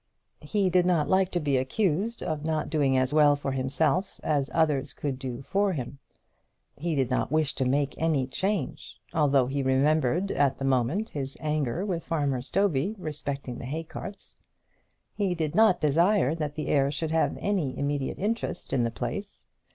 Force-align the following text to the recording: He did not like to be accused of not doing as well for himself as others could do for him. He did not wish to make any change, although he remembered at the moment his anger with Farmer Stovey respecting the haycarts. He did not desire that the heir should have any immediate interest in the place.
He 0.41 0.71
did 0.71 0.87
not 0.87 1.07
like 1.11 1.29
to 1.29 1.39
be 1.39 1.57
accused 1.57 2.23
of 2.23 2.43
not 2.43 2.71
doing 2.71 2.97
as 2.97 3.13
well 3.13 3.35
for 3.35 3.51
himself 3.51 4.19
as 4.23 4.49
others 4.51 4.93
could 4.93 5.19
do 5.19 5.43
for 5.43 5.73
him. 5.73 5.99
He 6.75 6.95
did 6.95 7.11
not 7.11 7.31
wish 7.31 7.53
to 7.53 7.65
make 7.65 7.93
any 7.99 8.25
change, 8.25 8.99
although 9.13 9.45
he 9.45 9.61
remembered 9.61 10.31
at 10.31 10.57
the 10.57 10.65
moment 10.65 11.09
his 11.09 11.37
anger 11.39 11.85
with 11.85 12.03
Farmer 12.03 12.41
Stovey 12.41 12.95
respecting 12.97 13.59
the 13.59 13.65
haycarts. 13.65 14.33
He 15.13 15.35
did 15.35 15.53
not 15.53 15.79
desire 15.79 16.33
that 16.33 16.55
the 16.55 16.69
heir 16.69 16.89
should 16.89 17.11
have 17.11 17.37
any 17.39 17.77
immediate 17.77 18.17
interest 18.17 18.73
in 18.73 18.83
the 18.83 18.89
place. 18.89 19.45